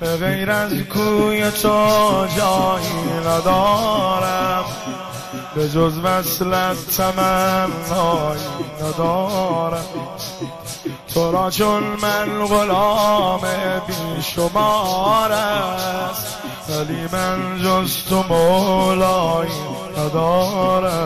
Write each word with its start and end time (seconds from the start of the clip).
به 0.00 0.16
غیر 0.16 0.50
از 0.50 0.72
کوی 0.72 1.50
تو 1.50 2.26
جایی 2.36 3.20
ندارم. 3.26 4.64
به 5.54 5.68
جز 5.68 5.98
وصلت 6.04 6.96
تمنایی 6.96 8.40
ندارم. 8.82 9.84
تو 11.14 11.32
را 11.32 11.50
چون 11.50 11.82
من 11.82 12.46
غلام 12.46 13.40
بی 13.86 14.20
است 15.32 16.38
ولی 16.68 17.08
من 17.12 17.62
جز 17.62 18.04
تو 18.08 18.24
مولایی 18.28 19.50
ندارم. 19.98 21.01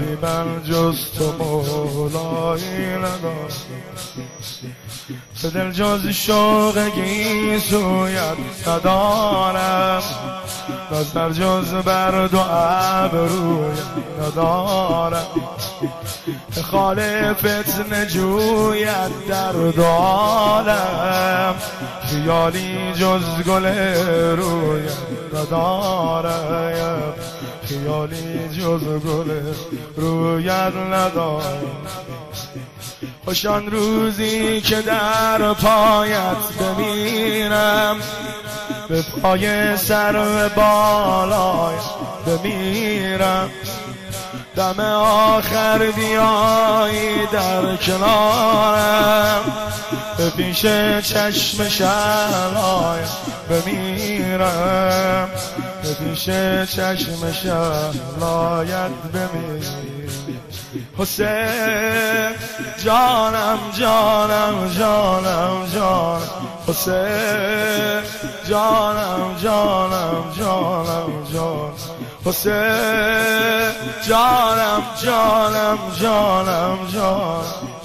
ولی 0.00 0.16
من 0.22 0.62
جز 0.64 1.12
تو 1.18 1.32
مولایی 1.32 2.96
ندارم 2.96 3.48
به 5.42 5.50
دل 5.50 5.70
جز 5.70 6.08
شوق 6.08 6.78
گیسویت 6.94 8.68
ندارم. 8.68 10.02
نظر 10.92 11.30
جز 11.30 11.74
بر 11.74 12.26
دو 12.26 12.40
ابرویت 12.50 13.78
ندارم. 14.22 15.26
خالفت 16.70 17.92
نجویت 17.92 19.10
در 19.28 19.52
دو 19.52 19.84
عالم. 19.84 21.54
خیالی 22.06 22.92
جز 22.92 23.42
گل 23.46 23.66
رویت 24.36 24.92
ندارم 25.34 27.14
خیالی 27.64 28.48
جز 28.48 28.84
گل 28.84 29.30
رویت 29.96 30.72
ندارم 30.92 31.76
خوشان 33.26 33.70
روزی 33.70 34.60
که 34.60 34.82
در 34.82 35.52
پایت 35.52 36.36
بمیرم. 36.60 37.96
به 38.88 39.02
پای 39.22 39.76
سر 39.76 40.16
و 40.16 40.48
بالای 40.48 41.76
بمیرم. 42.26 43.50
دم 44.56 44.80
آخر 44.80 45.78
بیایی 45.78 47.26
در 47.32 47.76
کنارم. 47.76 48.95
پیش 50.30 50.62
چشم 51.12 51.68
بمیرم. 53.50 55.28
به 55.82 55.94
پیش 55.94 56.24
چشم 56.76 57.32
بمیرم. 59.12 59.86
حسین 60.98 62.36
جانم 62.84 63.58
جانم 63.78 64.70
جانم 64.78 65.66
جانم. 65.74 66.22
حسین 66.68 68.02
جانم 68.48 69.36
جانم 69.42 70.24
جانم 70.38 71.24
جانم. 71.32 71.72
حسین 72.24 73.72
جانم 74.08 74.82
جانم 75.02 75.78
جانم 76.00 76.78
جانم. 76.94 77.75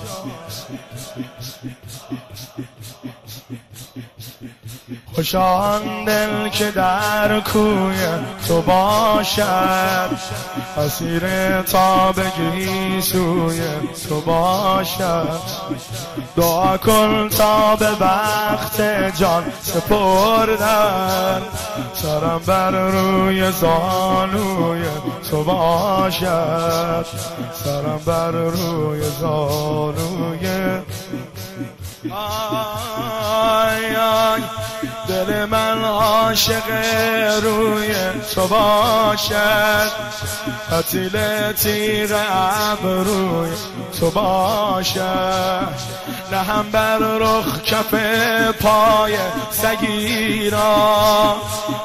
خوشان 5.16 6.06
دل 6.06 6.50
که 6.50 6.72
در 6.72 7.40
کوی 7.40 7.96
تو 8.48 8.62
باشد. 8.62 10.10
اسیر 10.78 11.62
تابگی 11.62 13.02
سوی 13.02 13.62
تو 14.10 14.22
باشد. 14.22 15.42
دعا 16.36 16.78
کن 16.78 17.30
تا 17.30 17.76
به 17.76 17.90
وقت 18.00 18.82
جان 19.16 19.44
سپردن. 19.62 21.42
سرم 21.94 22.42
بر 22.46 22.72
روی 22.72 23.52
زانوی 23.52 24.84
تو 25.32 25.44
باشد. 25.44 27.06
سرم 27.64 28.02
بر 28.06 28.32
روی 28.32 29.02
زانوی 29.22 29.71
من 35.46 35.84
عاشق 35.84 36.64
روی 37.44 37.96
تو 38.36 38.48
باشد. 38.48 39.92
قتیل 40.72 41.52
تیر 41.52 42.10
ابروی 42.14 43.52
تو 44.00 44.12
باشد. 44.12 45.68
نه 46.32 46.38
هم 46.38 46.72
بر 46.72 46.98
رخ 46.98 47.62
کف 47.64 47.94
پای 48.62 49.18
سگیرا 49.52 51.36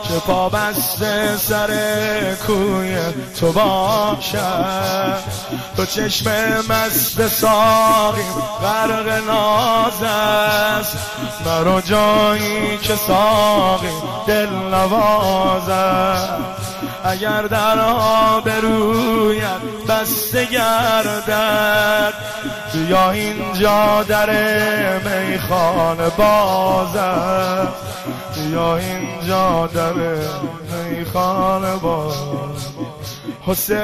که 0.08 0.14
پا 0.26 0.48
بسته 0.48 1.36
سر 1.36 1.70
کوی 2.46 2.96
تو 3.40 3.52
باشد. 3.52 5.18
تو 5.76 5.86
چشم 5.86 6.30
مست 6.68 7.28
ساقی 7.28 8.22
غرق 8.62 9.08
ناز 9.08 10.02
است. 10.02 10.96
مرا 11.46 11.80
جایی 11.80 12.78
که 12.78 12.96
ساقی 12.96 13.45
دل 14.26 14.48
نوازد 14.48 16.38
اگر 17.04 17.42
در 17.42 17.80
آب 17.80 18.48
رویت 18.48 19.60
بسته 19.88 20.44
گردد 20.44 22.14
بیا 22.72 23.10
اینجا 23.10 24.02
در 24.02 24.30
میخانه 24.98 26.08
بازد 26.08 27.68
بیا 28.34 28.76
اینجا 28.76 29.66
در 29.66 29.92
میخانه 30.90 31.76
باز 31.76 32.14
حسین 33.46 33.76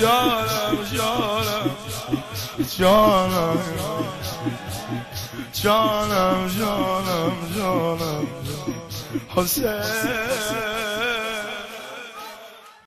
جانم 0.00 0.78
جانم 0.92 1.70
جانم. 2.78 3.58
جانم 5.62 6.48
جانم 6.58 7.32
جانم 7.56 8.26
حسین. 9.36 10.79